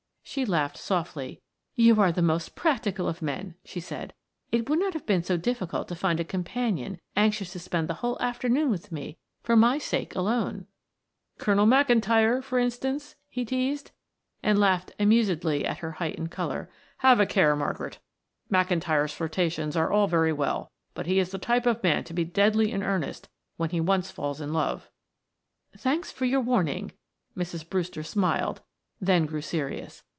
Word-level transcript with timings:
She 0.23 0.45
laughed 0.45 0.77
softly. 0.77 1.41
"You 1.75 1.99
are 1.99 2.11
the 2.13 2.21
most 2.21 2.55
practical 2.55 3.05
of 3.09 3.21
men," 3.21 3.55
she 3.65 3.81
said. 3.81 4.13
"It 4.49 4.69
would 4.69 4.79
not 4.79 4.93
have 4.93 5.05
been 5.05 5.23
so 5.23 5.35
difficult 5.35 5.89
to 5.89 5.95
find 5.95 6.21
a 6.21 6.23
companion 6.23 7.01
anxious 7.17 7.51
to 7.51 7.59
spend 7.59 7.89
the 7.89 7.95
whole 7.95 8.17
afternoon 8.21 8.69
with 8.69 8.93
me 8.93 9.17
for 9.43 9.57
my 9.57 9.77
sake 9.77 10.15
alone." 10.15 10.67
"Colonel 11.37 11.65
McIntyre, 11.65 12.41
for 12.41 12.59
instance?" 12.59 13.17
he 13.27 13.43
teased, 13.43 13.91
and 14.41 14.57
laughed 14.57 14.93
amusedly 14.97 15.65
at 15.65 15.79
her 15.79 15.93
heightened 15.93 16.31
color. 16.31 16.69
"Have 16.99 17.19
a 17.19 17.25
care, 17.25 17.53
Margaret; 17.53 17.99
McIntyre's 18.49 19.11
flirtations 19.11 19.75
are 19.75 19.91
all 19.91 20.07
very 20.07 20.31
well, 20.31 20.71
but 20.93 21.07
he 21.07 21.19
is 21.19 21.31
the 21.31 21.39
type 21.39 21.65
of 21.65 21.83
man 21.83 22.05
to 22.05 22.13
be 22.13 22.23
deadly 22.23 22.71
in 22.71 22.83
earnest 22.83 23.27
when 23.57 23.85
once 23.85 24.11
he 24.11 24.15
falls 24.15 24.39
in 24.39 24.53
love." 24.53 24.89
"Thanks 25.77 26.09
for 26.09 26.23
your 26.23 26.41
warning," 26.41 26.93
Mrs. 27.35 27.69
Brewster 27.69 28.03
smiled, 28.03 28.61
then 29.01 29.25
grew 29.25 29.41
serious. 29.41 30.03